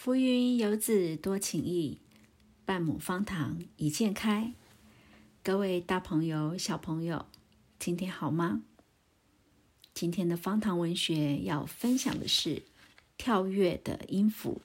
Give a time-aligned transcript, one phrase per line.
[0.00, 1.98] 浮云游子多情意，
[2.64, 4.54] 半亩方塘一鉴开。
[5.42, 7.26] 各位大朋友、小朋友，
[7.80, 8.62] 今天好吗？
[9.92, 12.62] 今天的方塘文学要分享的是
[13.16, 14.62] 跳跃的音符。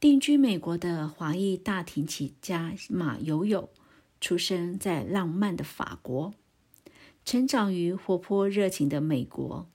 [0.00, 3.70] 定居美国的华裔大提琴家马友友，
[4.20, 6.34] 出生在浪漫的法国，
[7.24, 9.68] 成长于活泼热情的美国。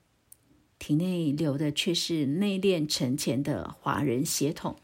[0.86, 4.76] 体内流的却是内敛沉潜的华人血统。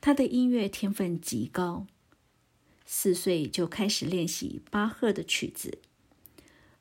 [0.00, 1.86] 他的音乐天分极高，
[2.84, 5.78] 四岁就开始练习巴赫的曲子，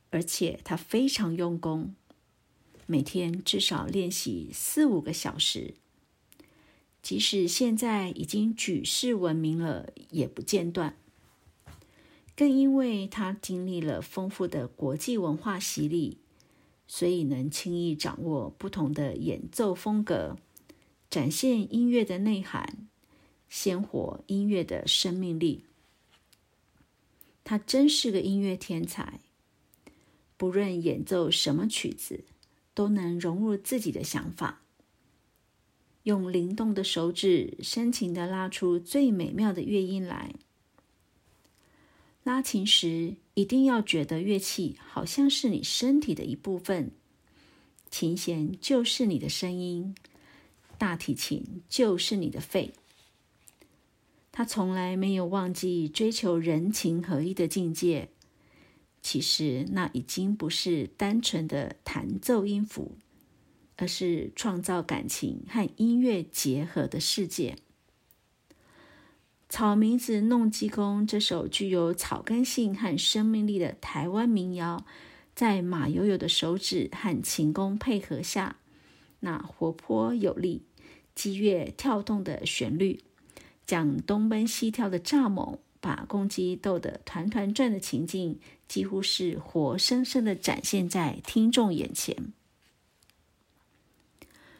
[0.09, 1.93] 而且他非常用功，
[2.87, 5.75] 每天至少练习四五个小时。
[7.03, 10.97] 即使现在已经举世闻名了，也不间断。
[12.35, 16.17] 更因为他经历了丰富的国际文化洗礼。
[16.91, 20.35] 所以能轻易掌握不同的演奏风格，
[21.07, 22.87] 展现音乐的内涵，
[23.47, 25.65] 鲜活音乐的生命力。
[27.43, 29.19] 他真是个音乐天才，
[30.35, 32.25] 不论演奏什么曲子，
[32.73, 34.63] 都能融入自己的想法，
[36.03, 40.33] 用灵动的手指深情的拉出最美妙的乐音来。
[42.23, 46.91] 拉琴时，一定要觉得乐器好像是你身体的一部分，
[47.89, 49.95] 琴弦就是你的声音，
[50.77, 52.73] 大提琴就是你的肺。
[54.33, 58.09] 他从来没有忘记追求人情合一的境界。
[59.01, 62.97] 其实那已经不是单纯的弹奏音符，
[63.77, 67.51] 而是创造感情和音乐结合的世界。
[69.49, 74.85] 《草名字弄鸡公》这首具有草根性和生命力的台湾民谣，
[75.33, 78.57] 在马友友的手指和琴弓配合下，
[79.21, 80.61] 那活泼有力、
[81.15, 83.01] 激越跳动的旋律，
[83.65, 92.31] 将东奔西跳的蚱蜢把公鸡逗得团团转的情境，几乎是活生生的展现在听众眼前。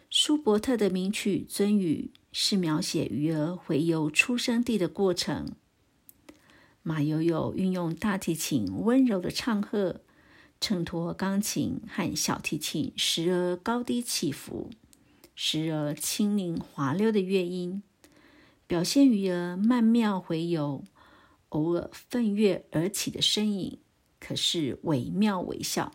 [0.09, 2.09] 舒伯特的名曲《鳟鱼》。
[2.31, 5.53] 是描写鱼儿回游出生地的过程。
[6.83, 10.01] 马友友运用大提琴温柔的唱和，
[10.61, 14.69] 衬托钢琴和小提琴时而高低起伏，
[15.35, 17.83] 时而轻灵滑溜的乐音，
[18.65, 20.83] 表现鱼儿曼妙回游，
[21.49, 23.79] 偶尔奋跃而起的身影，
[24.19, 25.91] 可是惟妙惟肖。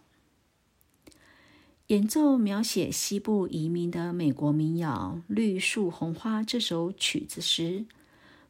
[1.88, 7.84] 演奏描写西部移民的美国民谣《绿树红花》这首曲子时，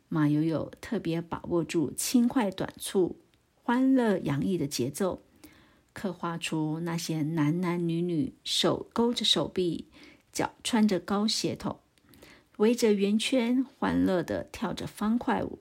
[0.09, 3.17] 马友友特别把握住轻快短促、
[3.57, 5.21] 欢乐洋溢的节奏，
[5.93, 9.89] 刻画出那些男男女女手勾着手臂、
[10.33, 11.81] 脚穿着高鞋头，
[12.59, 15.59] 围着圆圈欢乐地跳着方块舞，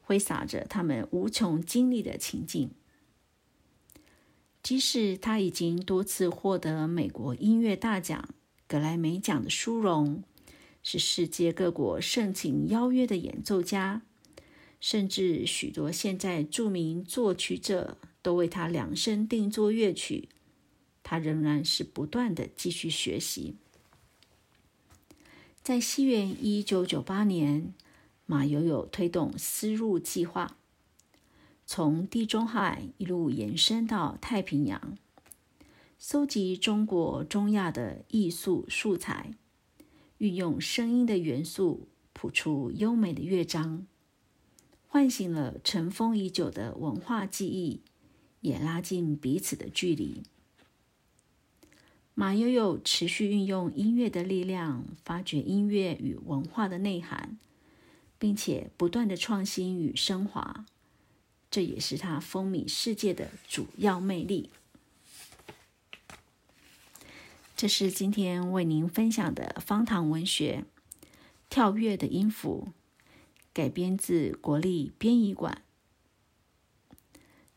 [0.00, 2.72] 挥洒着他们无穷精力的情境。
[4.62, 8.28] 即使他已经多次获得美国音乐大奖、
[8.68, 10.22] 格莱美奖的殊荣，
[10.82, 14.02] 是世界各国盛情邀约的演奏家，
[14.78, 20.28] 甚至许多现在著名作曲者都为他量身定做乐曲，
[21.02, 23.56] 他仍然是不断的继续学习。
[25.62, 27.74] 在西元一九九八年，
[28.26, 30.58] 马友友推动丝路计划。
[31.72, 34.98] 从地中海一路延伸到太平洋，
[36.00, 39.34] 搜集中国、中亚的艺术素材，
[40.18, 43.86] 运用声音的元素谱出优美的乐章，
[44.88, 47.82] 唤醒了尘封已久的文化记忆，
[48.40, 50.24] 也拉近彼此的距离。
[52.14, 57.38] 马悠悠持续运用音乐的力量，发掘音乐与文化的内涵，
[58.18, 60.66] 并且不断的创新与升华。
[61.50, 64.50] 这也是他风靡世界的主要魅力。
[67.56, 70.64] 这是今天为您分享的方糖文学
[71.50, 72.68] 《跳跃的音符》，
[73.52, 75.62] 改编自国立编译馆。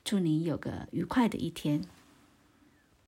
[0.04, 1.86] 祝您有个愉快的一天。